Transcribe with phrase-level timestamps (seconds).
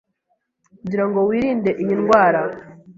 [0.79, 2.41] kugira ngo wirinde iyi ndwara